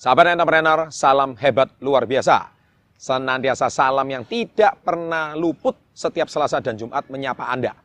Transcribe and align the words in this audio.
Sahabat 0.00 0.32
entrepreneur, 0.32 0.88
salam 0.88 1.36
hebat 1.36 1.76
luar 1.76 2.08
biasa. 2.08 2.48
Senantiasa 2.96 3.68
salam 3.68 4.08
yang 4.08 4.24
tidak 4.24 4.80
pernah 4.80 5.36
luput 5.36 5.76
setiap 5.92 6.24
Selasa 6.32 6.56
dan 6.64 6.80
Jumat 6.80 7.04
menyapa 7.12 7.44
Anda. 7.44 7.76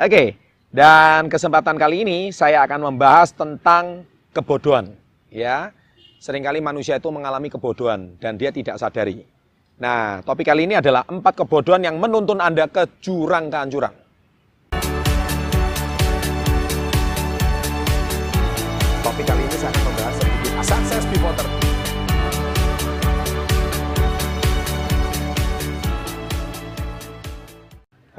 Oke, 0.00 0.40
dan 0.72 1.28
kesempatan 1.28 1.76
kali 1.76 2.00
ini 2.00 2.18
saya 2.32 2.64
akan 2.64 2.88
membahas 2.88 3.36
tentang 3.36 4.08
kebodohan. 4.32 4.96
Ya, 5.28 5.76
sering 6.16 6.40
kali 6.40 6.64
manusia 6.64 6.96
itu 6.96 7.12
mengalami 7.12 7.52
kebodohan 7.52 8.16
dan 8.16 8.40
dia 8.40 8.48
tidak 8.56 8.80
sadari. 8.80 9.28
Nah, 9.76 10.24
topik 10.24 10.48
kali 10.48 10.64
ini 10.64 10.80
adalah 10.80 11.04
empat 11.12 11.44
kebodohan 11.44 11.84
yang 11.84 12.00
menuntun 12.00 12.40
Anda 12.40 12.72
ke 12.72 12.88
jurang 13.04 13.52
kehancuran. 13.52 13.92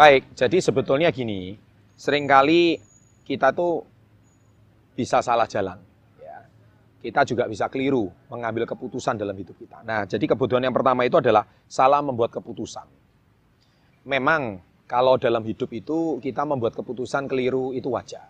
Baik, 0.02 0.34
jadi 0.34 0.58
sebetulnya 0.58 1.14
gini, 1.14 1.54
sering 1.94 2.26
kali 2.26 2.82
kita 3.22 3.54
tuh 3.54 3.86
bisa 4.98 5.22
salah 5.22 5.46
jalan. 5.46 5.78
Ya. 6.18 6.42
Kita 7.06 7.22
juga 7.22 7.46
bisa 7.46 7.70
keliru 7.70 8.10
mengambil 8.34 8.66
keputusan 8.66 9.22
dalam 9.22 9.38
hidup 9.38 9.54
kita. 9.62 9.86
Nah, 9.86 10.10
jadi 10.10 10.26
kebodohan 10.34 10.66
yang 10.66 10.74
pertama 10.74 11.06
itu 11.06 11.22
adalah 11.22 11.46
salah 11.70 12.02
membuat 12.02 12.34
keputusan. 12.34 12.90
Memang 14.10 14.66
kalau 14.90 15.22
dalam 15.22 15.46
hidup 15.46 15.70
itu 15.70 16.18
kita 16.18 16.50
membuat 16.50 16.74
keputusan 16.74 17.30
keliru 17.30 17.70
itu 17.70 17.94
wajar. 17.94 18.26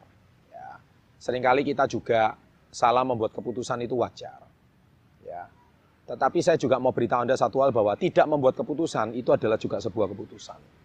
Ya. 0.51 0.75
Seringkali 1.23 1.63
kita 1.63 1.87
juga 1.87 2.35
salah 2.67 3.07
membuat 3.07 3.31
keputusan 3.31 3.79
itu 3.79 3.95
wajar. 3.95 4.43
Ya. 5.23 5.47
Tetapi 6.03 6.43
saya 6.43 6.59
juga 6.59 6.83
mau 6.83 6.91
beritahu 6.91 7.23
Anda 7.23 7.39
satu 7.39 7.63
hal 7.63 7.71
bahwa 7.71 7.95
tidak 7.95 8.27
membuat 8.27 8.59
keputusan 8.59 9.15
itu 9.15 9.31
adalah 9.31 9.55
juga 9.55 9.79
sebuah 9.79 10.11
keputusan. 10.11 10.80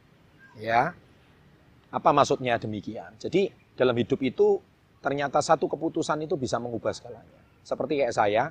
Ya. 0.60 0.96
Apa 1.92 2.10
maksudnya 2.12 2.58
demikian? 2.60 3.14
Jadi 3.16 3.48
dalam 3.76 3.96
hidup 3.96 4.20
itu 4.20 4.60
ternyata 5.00 5.38
satu 5.38 5.70
keputusan 5.70 6.24
itu 6.26 6.34
bisa 6.34 6.58
mengubah 6.58 6.90
segalanya. 6.90 7.40
Seperti 7.62 8.02
kayak 8.02 8.14
saya, 8.14 8.44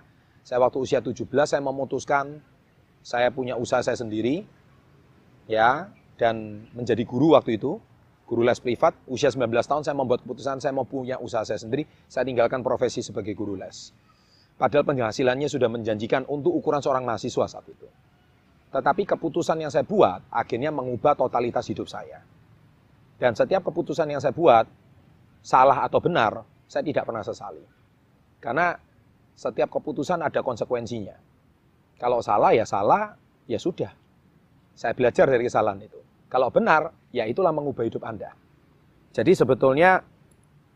saya 0.45 0.61
waktu 0.61 0.77
usia 0.79 0.99
17 1.01 1.25
saya 1.45 1.61
memutuskan 1.61 2.39
saya 3.05 3.29
punya 3.29 3.53
usaha 3.53 3.85
saya 3.85 3.97
sendiri 3.97 4.45
ya 5.45 5.93
dan 6.17 6.65
menjadi 6.73 7.05
guru 7.05 7.37
waktu 7.37 7.59
itu, 7.59 7.77
guru 8.25 8.41
les 8.41 8.57
privat, 8.57 8.97
usia 9.05 9.29
19 9.29 9.51
tahun 9.51 9.83
saya 9.85 9.93
membuat 9.93 10.25
keputusan 10.25 10.57
saya 10.63 10.73
mau 10.73 10.87
punya 10.87 11.19
usaha 11.21 11.45
saya 11.45 11.59
sendiri, 11.61 11.85
saya 12.09 12.25
tinggalkan 12.25 12.65
profesi 12.65 13.05
sebagai 13.05 13.35
guru 13.37 13.59
les. 13.59 13.93
Padahal 14.55 14.87
penghasilannya 14.87 15.51
sudah 15.51 15.67
menjanjikan 15.67 16.23
untuk 16.31 16.55
ukuran 16.55 16.79
seorang 16.79 17.03
mahasiswa 17.03 17.45
saat 17.45 17.67
itu. 17.67 17.85
Tetapi 18.73 19.03
keputusan 19.07 19.61
yang 19.61 19.71
saya 19.71 19.85
buat 19.87 20.25
akhirnya 20.31 20.73
mengubah 20.73 21.15
totalitas 21.15 21.65
hidup 21.69 21.87
saya. 21.89 22.21
Dan 23.15 23.31
setiap 23.31 23.63
keputusan 23.71 24.11
yang 24.11 24.19
saya 24.19 24.35
buat, 24.35 24.67
salah 25.39 25.87
atau 25.87 26.03
benar, 26.03 26.43
saya 26.67 26.83
tidak 26.83 27.07
pernah 27.07 27.23
sesali. 27.23 27.63
Karena 28.43 28.75
setiap 29.35 29.71
keputusan 29.71 30.19
ada 30.19 30.43
konsekuensinya. 30.43 31.15
Kalau 31.95 32.19
salah 32.19 32.51
ya 32.51 32.67
salah, 32.67 33.15
ya 33.47 33.55
sudah. 33.55 33.91
Saya 34.75 34.91
belajar 34.91 35.31
dari 35.31 35.47
kesalahan 35.47 35.79
itu. 35.79 35.99
Kalau 36.27 36.51
benar, 36.51 36.91
ya 37.15 37.23
itulah 37.23 37.55
mengubah 37.55 37.87
hidup 37.87 38.03
Anda. 38.03 38.35
Jadi 39.15 39.31
sebetulnya 39.31 40.03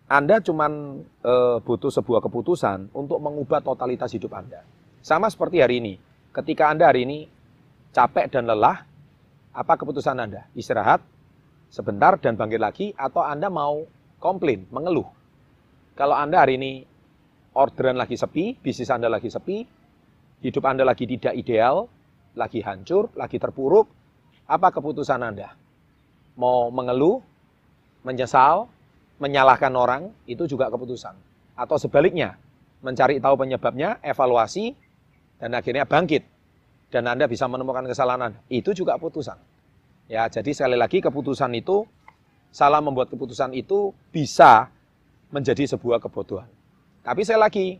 Anda 0.08 0.40
cuma 0.40 0.72
e, 1.20 1.34
butuh 1.60 1.92
sebuah 1.92 2.24
keputusan 2.24 2.96
untuk 2.96 3.20
mengubah 3.20 3.60
totalitas 3.60 4.16
hidup 4.16 4.32
Anda. 4.32 4.64
Sama 5.04 5.28
seperti 5.28 5.60
hari 5.60 5.84
ini. 5.84 5.94
Ketika 6.32 6.72
Anda 6.72 6.88
hari 6.88 7.04
ini 7.04 7.28
capek 7.94 8.30
dan 8.30 8.46
lelah, 8.46 8.86
apa 9.54 9.74
keputusan 9.76 10.18
Anda? 10.18 10.46
Istirahat, 10.54 11.02
sebentar 11.74 12.18
dan 12.22 12.38
bangkit 12.38 12.62
lagi 12.62 12.88
atau 12.94 13.26
Anda 13.26 13.50
mau 13.50 13.86
komplain, 14.22 14.66
mengeluh. 14.70 15.08
Kalau 15.98 16.16
Anda 16.16 16.46
hari 16.46 16.56
ini 16.62 16.72
orderan 17.58 17.98
lagi 17.98 18.16
sepi, 18.16 18.56
bisnis 18.62 18.94
Anda 18.94 19.10
lagi 19.12 19.28
sepi, 19.28 19.66
hidup 20.46 20.64
Anda 20.64 20.88
lagi 20.88 21.04
tidak 21.10 21.36
ideal, 21.36 21.90
lagi 22.38 22.64
hancur, 22.64 23.12
lagi 23.18 23.36
terpuruk, 23.42 23.90
apa 24.48 24.68
keputusan 24.72 25.20
Anda? 25.20 25.54
Mau 26.40 26.72
mengeluh, 26.72 27.20
menyesal, 28.08 28.72
menyalahkan 29.20 29.74
orang, 29.76 30.14
itu 30.24 30.48
juga 30.48 30.72
keputusan. 30.72 31.12
Atau 31.60 31.76
sebaliknya, 31.76 32.40
mencari 32.80 33.20
tahu 33.20 33.36
penyebabnya, 33.36 34.00
evaluasi, 34.00 34.72
dan 35.36 35.52
akhirnya 35.52 35.84
bangkit. 35.84 36.39
Dan 36.90 37.06
Anda 37.06 37.30
bisa 37.30 37.46
menemukan 37.46 37.86
kesalahan 37.86 38.34
Anda. 38.34 38.40
Itu 38.50 38.74
juga 38.74 38.98
keputusan. 38.98 39.38
Ya, 40.10 40.26
jadi 40.26 40.50
sekali 40.58 40.74
lagi 40.74 41.06
keputusan 41.06 41.54
itu 41.54 41.86
salah 42.50 42.82
membuat 42.82 43.14
keputusan 43.14 43.54
itu 43.54 43.94
bisa 44.10 44.74
menjadi 45.30 45.70
sebuah 45.78 46.02
kebodohan. 46.02 46.50
Tapi 47.06 47.22
saya 47.22 47.46
lagi 47.46 47.78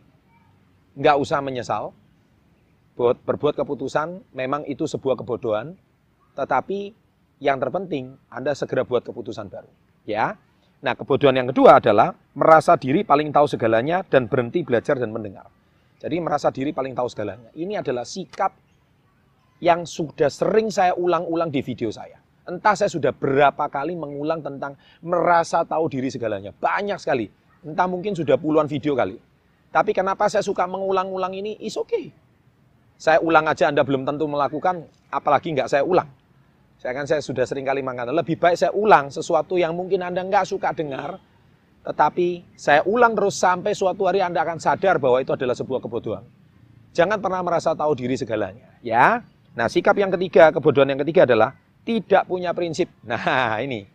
nggak 0.94 1.16
usah 1.18 1.42
menyesal. 1.42 1.90
Buat 2.94 3.18
berbuat 3.26 3.58
keputusan 3.58 4.30
memang 4.36 4.62
itu 4.68 4.84
sebuah 4.84 5.18
kebodohan, 5.18 5.74
tetapi 6.36 6.92
yang 7.40 7.56
terpenting 7.56 8.14
Anda 8.28 8.52
segera 8.52 8.86
buat 8.86 9.02
keputusan 9.02 9.48
baru. 9.50 9.70
Ya. 10.06 10.36
Nah, 10.80 10.96
kebodohan 10.96 11.36
yang 11.36 11.48
kedua 11.52 11.76
adalah 11.76 12.16
merasa 12.32 12.72
diri 12.78 13.04
paling 13.04 13.28
tahu 13.34 13.44
segalanya 13.44 14.00
dan 14.06 14.30
berhenti 14.30 14.64
belajar 14.64 14.96
dan 14.96 15.12
mendengar. 15.12 15.48
Jadi 16.00 16.16
merasa 16.24 16.48
diri 16.48 16.72
paling 16.72 16.96
tahu 16.96 17.08
segalanya. 17.12 17.52
Ini 17.52 17.84
adalah 17.84 18.08
sikap 18.08 18.56
yang 19.60 19.84
sudah 19.84 20.32
sering 20.32 20.72
saya 20.72 20.96
ulang-ulang 20.96 21.52
di 21.52 21.60
video 21.60 21.92
saya. 21.92 22.16
Entah 22.48 22.74
saya 22.74 22.90
sudah 22.90 23.12
berapa 23.12 23.68
kali 23.68 23.94
mengulang 23.94 24.40
tentang 24.40 24.74
merasa 25.04 25.62
tahu 25.62 25.86
diri 25.86 26.08
segalanya. 26.10 26.50
Banyak 26.50 26.98
sekali. 26.98 27.28
Entah 27.62 27.86
mungkin 27.86 28.16
sudah 28.16 28.40
puluhan 28.40 28.66
video 28.66 28.96
kali. 28.96 29.20
Tapi 29.70 29.94
kenapa 29.94 30.26
saya 30.26 30.42
suka 30.42 30.66
mengulang-ulang 30.66 31.30
ini? 31.36 31.60
Is 31.62 31.78
okay. 31.78 32.10
Saya 33.00 33.22
ulang 33.22 33.46
aja 33.46 33.70
Anda 33.70 33.80
belum 33.86 34.02
tentu 34.04 34.26
melakukan, 34.26 34.84
apalagi 35.08 35.54
nggak 35.56 35.70
saya 35.70 35.86
ulang. 35.86 36.10
Saya 36.80 36.96
kan 36.96 37.04
saya 37.08 37.20
sudah 37.20 37.44
sering 37.44 37.64
kali 37.64 37.84
mengatakan, 37.84 38.16
lebih 38.16 38.40
baik 38.40 38.56
saya 38.56 38.72
ulang 38.72 39.12
sesuatu 39.12 39.60
yang 39.60 39.76
mungkin 39.76 40.00
Anda 40.04 40.20
nggak 40.24 40.48
suka 40.48 40.72
dengar, 40.72 41.20
tetapi 41.80 42.44
saya 42.56 42.84
ulang 42.84 43.16
terus 43.16 43.40
sampai 43.40 43.72
suatu 43.72 44.04
hari 44.04 44.20
Anda 44.20 44.44
akan 44.44 44.60
sadar 44.60 45.00
bahwa 45.00 45.20
itu 45.20 45.32
adalah 45.32 45.56
sebuah 45.56 45.80
kebodohan. 45.80 46.24
Jangan 46.92 47.20
pernah 47.20 47.40
merasa 47.40 47.72
tahu 47.72 47.92
diri 47.96 48.20
segalanya, 48.20 48.68
ya. 48.84 49.24
Nah, 49.54 49.66
sikap 49.66 49.98
yang 49.98 50.14
ketiga, 50.14 50.54
kebodohan 50.54 50.94
yang 50.94 51.00
ketiga 51.02 51.26
adalah 51.26 51.54
tidak 51.82 52.26
punya 52.26 52.54
prinsip. 52.54 52.86
Nah, 53.08 53.58
ini. 53.58 53.86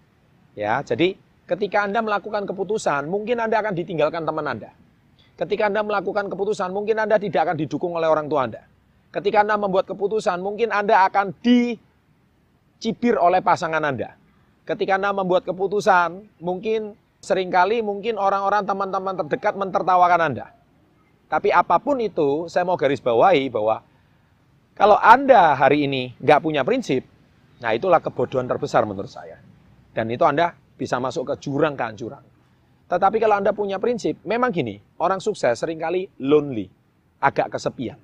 Ya, 0.55 0.79
jadi 0.83 1.19
ketika 1.47 1.83
Anda 1.83 1.99
melakukan 1.99 2.47
keputusan, 2.47 3.07
mungkin 3.11 3.43
Anda 3.43 3.59
akan 3.59 3.75
ditinggalkan 3.75 4.23
teman 4.23 4.45
Anda. 4.47 4.71
Ketika 5.35 5.67
Anda 5.67 5.83
melakukan 5.83 6.31
keputusan, 6.31 6.71
mungkin 6.71 6.95
Anda 6.95 7.19
tidak 7.19 7.44
akan 7.44 7.55
didukung 7.59 7.91
oleh 7.99 8.07
orang 8.07 8.31
tua 8.31 8.47
Anda. 8.47 8.63
Ketika 9.11 9.44
Anda 9.44 9.59
membuat 9.59 9.88
keputusan, 9.91 10.39
mungkin 10.39 10.71
Anda 10.71 11.07
akan 11.11 11.35
dicibir 11.44 13.19
oleh 13.19 13.44
pasangan 13.44 13.83
Anda. 13.83 14.15
Ketika 14.63 14.95
Anda 14.95 15.11
membuat 15.11 15.44
keputusan, 15.44 16.39
mungkin 16.39 16.95
sering 17.19 17.51
kali 17.51 17.83
mungkin 17.83 18.15
orang-orang 18.15 18.63
teman-teman 18.63 19.15
terdekat 19.23 19.59
mentertawakan 19.59 20.21
Anda. 20.31 20.55
Tapi 21.27 21.51
apa 21.51 21.83
pun 21.83 21.99
itu, 21.99 22.47
saya 22.47 22.63
mau 22.63 22.79
garis 22.79 23.03
bawahi 23.03 23.51
bahwa 23.51 23.83
kalau 24.75 25.00
Anda 25.00 25.56
hari 25.56 25.88
ini 25.88 26.19
nggak 26.19 26.44
punya 26.44 26.68
prinsip, 26.68 27.08
nah 27.63 27.72
itulah 27.72 28.03
kebodohan 28.03 28.44
terbesar 28.44 28.84
menurut 28.84 29.08
saya. 29.08 29.40
Dan 29.96 30.12
itu 30.12 30.28
Anda 30.28 30.52
bisa 30.52 31.00
masuk 31.00 31.31
ke 31.31 31.47
jurang 31.47 31.80
kehancuran. 31.80 32.19
Tetapi 32.91 33.18
kalau 33.24 33.40
Anda 33.40 33.56
punya 33.56 33.80
prinsip, 33.80 34.19
memang 34.28 34.52
gini, 34.52 34.75
orang 35.00 35.24
sukses 35.24 35.56
sering 35.56 35.80
kali 35.80 36.12
lonely, 36.19 36.68
agak 37.24 37.56
kesepian. 37.56 37.96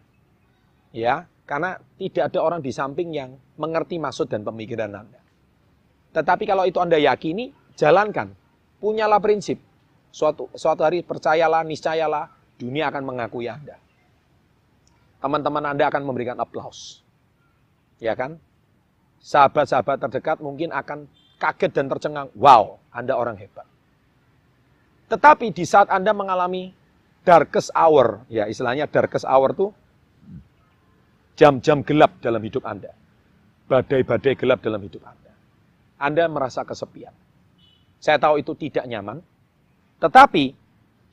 Ya, 0.96 1.28
karena 1.44 1.76
tidak 2.00 2.32
ada 2.32 2.40
orang 2.40 2.64
di 2.64 2.72
samping 2.72 3.12
yang 3.12 3.35
mengerti 3.59 4.00
maksud 4.00 4.32
dan 4.32 4.47
pemikiran 4.47 4.96
Anda. 4.96 5.20
Tetapi 6.16 6.47
kalau 6.47 6.64
itu 6.64 6.79
Anda 6.79 6.96
yakini, 6.96 7.52
jalankan. 7.76 8.32
Punyalah 8.79 9.20
prinsip. 9.20 9.59
Suatu, 10.08 10.47
suatu 10.56 10.88
hari 10.88 11.03
percayalah, 11.03 11.67
niscayalah, 11.67 12.32
dunia 12.56 12.88
akan 12.88 13.03
mengakui 13.03 13.52
Anda 13.52 13.91
teman-teman 15.22 15.64
Anda 15.70 15.88
akan 15.88 16.03
memberikan 16.03 16.35
aplaus. 16.41 17.06
Ya 18.02 18.18
kan? 18.18 18.41
Sahabat-sahabat 19.22 20.02
terdekat 20.09 20.41
mungkin 20.41 20.73
akan 20.73 21.06
kaget 21.38 21.72
dan 21.78 21.85
tercengang. 21.88 22.28
Wow, 22.34 22.82
Anda 22.90 23.14
orang 23.14 23.38
hebat. 23.38 23.70
Tetapi 25.14 25.53
di 25.53 25.62
saat 25.62 25.94
Anda 25.94 26.09
mengalami 26.12 26.73
darkest 27.22 27.70
hour, 27.78 28.26
ya 28.34 28.50
istilahnya 28.50 28.90
darkest 28.90 29.29
hour 29.29 29.53
itu 29.53 29.70
jam-jam 31.38 31.85
gelap 31.85 32.17
dalam 32.17 32.41
hidup 32.41 32.66
Anda. 32.66 32.90
Badai-badai 33.70 34.34
gelap 34.34 34.66
dalam 34.66 34.82
hidup 34.82 35.06
Anda. 35.06 35.32
Anda 36.02 36.26
merasa 36.26 36.66
kesepian. 36.66 37.14
Saya 38.02 38.17
tahu 38.17 38.41
itu 38.41 38.58
tidak 38.58 38.90
nyaman, 38.90 39.22
tetapi 40.02 40.58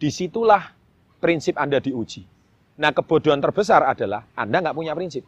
di 0.00 0.08
situlah 0.08 0.72
prinsip 1.20 1.60
Anda 1.60 1.76
diuji 1.76 2.37
Nah, 2.78 2.94
kebodohan 2.94 3.42
terbesar 3.42 3.82
adalah 3.82 4.22
Anda 4.38 4.62
nggak 4.62 4.76
punya 4.78 4.94
prinsip. 4.94 5.26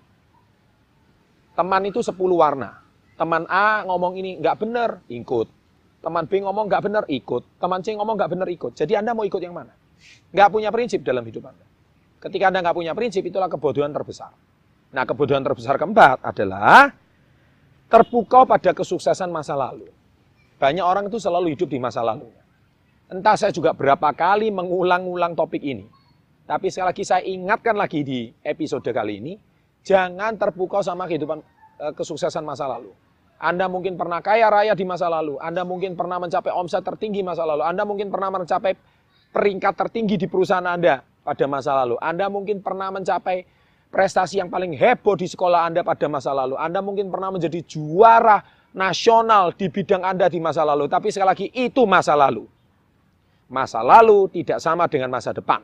Teman 1.59 1.83
itu 1.91 1.99
10 1.99 2.15
warna. 2.39 2.79
Teman 3.19 3.45
A 3.51 3.83
ngomong 3.85 4.15
ini 4.17 4.39
nggak 4.39 4.57
benar, 4.63 5.03
ikut. 5.11 5.51
Teman 6.01 6.25
B 6.25 6.41
ngomong 6.41 6.65
nggak 6.71 6.83
benar, 6.87 7.05
ikut. 7.11 7.43
Teman 7.61 7.85
C 7.85 7.93
ngomong 7.93 8.17
nggak 8.17 8.31
benar, 8.33 8.49
ikut. 8.49 8.73
Jadi 8.73 8.97
Anda 8.97 9.13
mau 9.13 9.27
ikut 9.27 9.43
yang 9.43 9.53
mana? 9.53 9.75
Nggak 10.33 10.49
punya 10.49 10.71
prinsip 10.73 11.05
dalam 11.05 11.27
hidup 11.27 11.51
Anda. 11.51 11.67
Ketika 12.23 12.49
Anda 12.49 12.65
nggak 12.65 12.77
punya 12.79 12.93
prinsip, 12.97 13.21
itulah 13.27 13.51
kebodohan 13.53 13.93
terbesar. 13.93 14.33
Nah, 14.95 15.05
kebodohan 15.05 15.45
terbesar 15.45 15.77
keempat 15.77 16.25
adalah 16.25 16.95
terpukau 17.91 18.47
pada 18.47 18.73
kesuksesan 18.73 19.29
masa 19.29 19.59
lalu. 19.59 19.91
Banyak 20.57 20.85
orang 20.87 21.05
itu 21.11 21.19
selalu 21.19 21.59
hidup 21.59 21.69
di 21.69 21.83
masa 21.83 22.01
lalunya. 22.01 22.41
Entah 23.11 23.35
saya 23.35 23.51
juga 23.51 23.75
berapa 23.75 24.15
kali 24.15 24.55
mengulang-ulang 24.55 25.35
topik 25.35 25.61
ini. 25.61 25.85
Tapi 26.51 26.67
sekali 26.67 26.91
lagi 26.91 27.05
saya 27.07 27.23
ingatkan 27.23 27.79
lagi 27.79 28.03
di 28.03 28.27
episode 28.43 28.91
kali 28.91 29.23
ini, 29.23 29.39
jangan 29.87 30.35
terpukau 30.35 30.83
sama 30.83 31.07
kehidupan 31.07 31.39
eh, 31.79 31.95
kesuksesan 31.95 32.43
masa 32.43 32.67
lalu. 32.67 32.91
Anda 33.39 33.71
mungkin 33.71 33.95
pernah 33.95 34.19
kaya 34.19 34.51
raya 34.51 34.75
di 34.75 34.83
masa 34.83 35.07
lalu, 35.07 35.39
Anda 35.39 35.63
mungkin 35.63 35.95
pernah 35.95 36.19
mencapai 36.19 36.51
omset 36.51 36.83
tertinggi 36.83 37.23
masa 37.23 37.47
lalu, 37.47 37.63
Anda 37.63 37.87
mungkin 37.87 38.11
pernah 38.11 38.35
mencapai 38.35 38.75
peringkat 39.31 39.75
tertinggi 39.79 40.19
di 40.19 40.27
perusahaan 40.27 40.67
Anda 40.67 41.07
pada 41.23 41.47
masa 41.47 41.71
lalu, 41.87 42.03
Anda 42.03 42.27
mungkin 42.27 42.67
pernah 42.67 42.91
mencapai 42.91 43.47
prestasi 43.95 44.43
yang 44.43 44.51
paling 44.51 44.75
heboh 44.75 45.15
di 45.15 45.31
sekolah 45.31 45.71
Anda 45.71 45.87
pada 45.87 46.11
masa 46.11 46.35
lalu, 46.35 46.59
Anda 46.59 46.83
mungkin 46.83 47.15
pernah 47.15 47.31
menjadi 47.31 47.63
juara 47.63 48.43
nasional 48.75 49.55
di 49.55 49.71
bidang 49.71 50.03
Anda 50.03 50.27
di 50.27 50.43
masa 50.43 50.67
lalu, 50.67 50.91
tapi 50.91 51.15
sekali 51.15 51.31
lagi 51.31 51.47
itu 51.55 51.87
masa 51.87 52.19
lalu. 52.19 52.43
Masa 53.47 53.87
lalu 53.87 54.27
tidak 54.35 54.59
sama 54.59 54.91
dengan 54.91 55.15
masa 55.15 55.31
depan. 55.31 55.63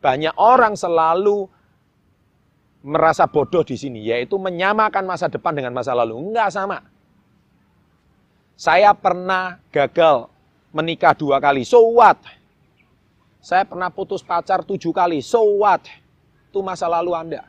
Banyak 0.00 0.34
orang 0.40 0.74
selalu 0.74 1.44
merasa 2.80 3.28
bodoh 3.28 3.60
di 3.60 3.76
sini, 3.76 4.08
yaitu 4.08 4.40
menyamakan 4.40 5.04
masa 5.04 5.28
depan 5.28 5.52
dengan 5.52 5.76
masa 5.76 5.92
lalu. 5.92 6.16
Enggak 6.16 6.48
sama. 6.52 6.80
Saya 8.56 8.92
pernah 8.96 9.60
gagal 9.72 10.28
menikah 10.72 11.12
dua 11.16 11.40
kali, 11.40 11.64
so 11.64 11.80
what? 11.96 12.16
Saya 13.40 13.64
pernah 13.64 13.88
putus 13.88 14.20
pacar 14.20 14.64
tujuh 14.64 14.92
kali, 14.92 15.24
so 15.24 15.40
what? 15.60 15.84
Itu 16.48 16.60
masa 16.60 16.88
lalu 16.88 17.12
Anda. 17.16 17.44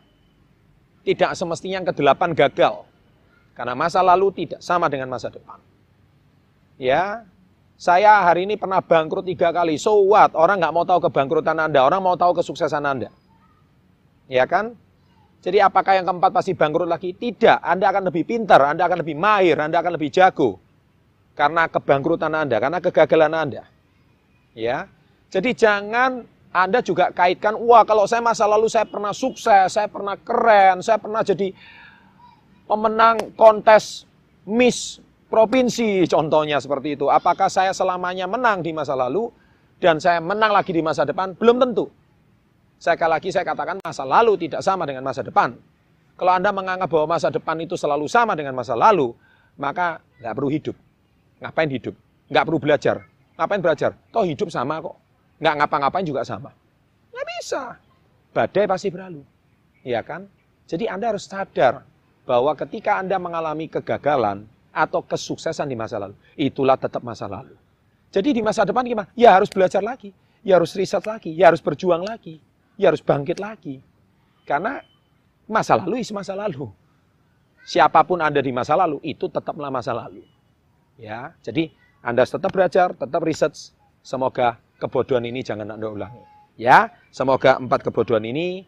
Tidak 1.03 1.35
semestinya 1.35 1.83
yang 1.83 1.87
kedelapan 1.87 2.31
gagal. 2.31 2.87
Karena 3.51 3.75
masa 3.75 3.99
lalu 3.99 4.31
tidak 4.31 4.63
sama 4.63 4.87
dengan 4.87 5.11
masa 5.11 5.27
depan. 5.27 5.59
Ya, 6.79 7.27
saya 7.81 8.21
hari 8.21 8.45
ini 8.45 8.61
pernah 8.61 8.77
bangkrut 8.77 9.25
tiga 9.25 9.49
kali, 9.49 9.73
so 9.81 10.05
what? 10.05 10.37
Orang 10.37 10.61
nggak 10.61 10.69
mau 10.69 10.85
tahu 10.85 11.09
kebangkrutan 11.09 11.57
Anda, 11.57 11.81
orang 11.81 12.05
mau 12.05 12.13
tahu 12.13 12.37
kesuksesan 12.37 12.85
Anda. 12.85 13.09
Ya 14.29 14.45
kan? 14.45 14.77
Jadi 15.41 15.57
apakah 15.57 15.97
yang 15.97 16.05
keempat 16.05 16.29
pasti 16.29 16.53
bangkrut 16.53 16.85
lagi? 16.85 17.17
Tidak. 17.17 17.57
Anda 17.57 17.89
akan 17.89 18.13
lebih 18.13 18.29
pintar, 18.29 18.61
Anda 18.61 18.85
akan 18.85 19.01
lebih 19.01 19.17
mahir, 19.17 19.57
Anda 19.57 19.81
akan 19.81 19.97
lebih 19.97 20.13
jago. 20.13 20.61
Karena 21.33 21.65
kebangkrutan 21.65 22.29
Anda, 22.37 22.61
karena 22.61 22.77
kegagalan 22.77 23.33
Anda. 23.33 23.65
Ya. 24.53 24.85
Jadi 25.33 25.49
jangan 25.57 26.21
Anda 26.53 26.85
juga 26.85 27.09
kaitkan, 27.09 27.57
wah 27.57 27.81
kalau 27.81 28.05
saya 28.05 28.21
masa 28.21 28.45
lalu 28.45 28.69
saya 28.69 28.85
pernah 28.85 29.09
sukses, 29.09 29.73
saya 29.73 29.89
pernah 29.89 30.13
keren, 30.21 30.85
saya 30.85 31.01
pernah 31.01 31.25
jadi 31.25 31.49
pemenang 32.69 33.33
kontes 33.33 34.05
Miss 34.45 35.01
Provinsi 35.31 36.03
contohnya 36.11 36.59
seperti 36.59 36.99
itu. 36.99 37.07
Apakah 37.07 37.47
saya 37.47 37.71
selamanya 37.71 38.27
menang 38.27 38.59
di 38.59 38.75
masa 38.75 38.99
lalu 38.99 39.31
dan 39.79 39.95
saya 39.95 40.19
menang 40.19 40.51
lagi 40.51 40.75
di 40.75 40.83
masa 40.83 41.07
depan? 41.07 41.31
Belum 41.39 41.55
tentu. 41.55 41.87
Sekali 42.75 43.07
lagi 43.15 43.31
saya 43.31 43.47
katakan 43.47 43.79
masa 43.79 44.03
lalu 44.03 44.35
tidak 44.35 44.59
sama 44.59 44.83
dengan 44.83 45.07
masa 45.07 45.23
depan. 45.23 45.55
Kalau 46.19 46.35
Anda 46.35 46.51
menganggap 46.51 46.91
bahwa 46.91 47.15
masa 47.15 47.31
depan 47.31 47.55
itu 47.63 47.79
selalu 47.79 48.11
sama 48.11 48.35
dengan 48.35 48.59
masa 48.59 48.75
lalu, 48.75 49.15
maka 49.55 50.03
nggak 50.19 50.33
perlu 50.35 50.51
hidup. 50.51 50.75
Ngapain 51.39 51.69
hidup? 51.71 51.95
Nggak 52.27 52.43
perlu 52.51 52.59
belajar. 52.59 52.95
Ngapain 53.39 53.61
belajar? 53.63 53.91
Toh 54.11 54.27
hidup 54.27 54.51
sama 54.51 54.83
kok. 54.83 54.99
Nggak 55.39 55.53
ngapa-ngapain 55.63 56.03
juga 56.03 56.27
sama. 56.27 56.51
Nggak 57.15 57.25
bisa. 57.39 57.79
Badai 58.35 58.67
pasti 58.67 58.91
berlalu. 58.91 59.23
Iya 59.87 60.03
kan? 60.03 60.27
Jadi 60.67 60.91
Anda 60.91 61.15
harus 61.15 61.23
sadar 61.23 61.87
bahwa 62.27 62.51
ketika 62.59 62.99
Anda 62.99 63.15
mengalami 63.15 63.71
kegagalan 63.71 64.43
atau 64.71 65.03
kesuksesan 65.03 65.67
di 65.67 65.75
masa 65.75 65.99
lalu, 65.99 66.15
itulah 66.39 66.79
tetap 66.79 67.03
masa 67.03 67.27
lalu. 67.27 67.55
Jadi 68.11 68.35
di 68.35 68.41
masa 68.43 68.67
depan 68.67 68.83
gimana? 68.83 69.07
Ya 69.15 69.35
harus 69.35 69.47
belajar 69.51 69.79
lagi, 69.83 70.11
ya 70.43 70.59
harus 70.59 70.75
riset 70.75 71.03
lagi, 71.07 71.31
ya 71.31 71.51
harus 71.51 71.63
berjuang 71.63 72.03
lagi 72.03 72.39
ya 72.81 72.89
harus 72.89 73.05
bangkit 73.05 73.37
lagi. 73.37 73.77
Karena 74.49 74.81
masa 75.45 75.77
lalu 75.77 76.01
is 76.01 76.09
masa 76.09 76.33
lalu. 76.33 76.65
Siapa 77.61 78.01
pun 78.01 78.17
Anda 78.17 78.41
di 78.41 78.49
masa 78.49 78.73
lalu, 78.73 78.97
itu 79.05 79.29
tetaplah 79.29 79.69
masa 79.69 79.93
lalu. 79.93 80.25
Ya, 80.97 81.37
jadi 81.45 81.69
Anda 82.01 82.25
tetap 82.25 82.49
belajar, 82.49 82.97
tetap 82.97 83.21
riset. 83.21 83.53
Semoga 84.01 84.57
kebodohan 84.81 85.21
ini 85.29 85.45
jangan 85.45 85.77
Anda 85.77 85.85
ulangi. 85.85 86.25
Ya, 86.57 86.89
semoga 87.13 87.61
empat 87.61 87.85
kebodohan 87.85 88.25
ini 88.25 88.65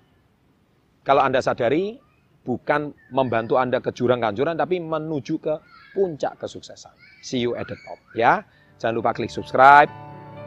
kalau 1.02 1.26
Anda 1.26 1.42
sadari 1.42 1.98
bukan 2.46 2.94
membantu 3.10 3.58
Anda 3.58 3.82
ke 3.82 3.90
jurang 3.90 4.22
kanjuran 4.22 4.54
tapi 4.54 4.78
menuju 4.78 5.42
ke 5.42 5.58
puncak 5.94 6.36
kesuksesan. 6.42 6.94
See 7.22 7.40
you 7.40 7.54
at 7.56 7.69
the 7.69 7.78
top 7.86 8.00
ya. 8.18 8.42
Jangan 8.81 9.00
lupa 9.00 9.16
klik 9.16 9.31
subscribe, 9.31 9.88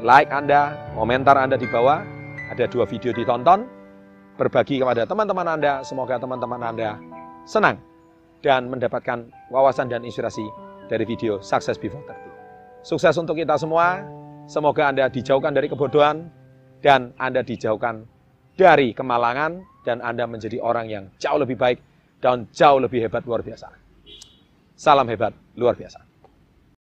like 0.05 0.29
Anda, 0.29 0.75
komentar 0.93 1.39
Anda 1.39 1.57
di 1.57 1.65
bawah 1.71 2.05
ada 2.51 2.65
dua 2.69 2.85
video 2.87 3.11
ditonton, 3.11 3.67
berbagi 4.37 4.79
kepada 4.83 5.09
teman-teman 5.09 5.47
Anda. 5.57 5.81
Semoga 5.83 6.21
teman-teman 6.21 6.61
Anda 6.61 7.01
senang 7.49 7.81
dan 8.45 8.69
mendapatkan 8.69 9.33
wawasan 9.51 9.89
dan 9.89 10.05
inspirasi 10.05 10.45
dari 10.87 11.03
video 11.09 11.41
Success 11.43 11.81
Before 11.81 12.05
30. 12.05 12.87
Sukses 12.87 13.17
untuk 13.19 13.35
kita 13.35 13.59
semua. 13.59 14.05
Semoga 14.47 14.95
Anda 14.95 15.11
dijauhkan 15.11 15.51
dari 15.51 15.67
kebodohan 15.67 16.31
dan 16.79 17.11
Anda 17.19 17.43
dijauhkan 17.43 18.07
dari 18.55 18.95
kemalangan 18.95 19.83
dan 19.83 19.99
Anda 19.99 20.31
menjadi 20.31 20.63
orang 20.63 20.87
yang 20.87 21.05
jauh 21.19 21.43
lebih 21.43 21.59
baik 21.59 21.83
dan 22.23 22.47
jauh 22.55 22.79
lebih 22.79 23.03
hebat 23.03 23.27
luar 23.27 23.43
biasa. 23.43 23.86
Salam 24.77 25.09
hebat 25.09 25.33
luar 25.57 25.75
biasa. 25.75 26.06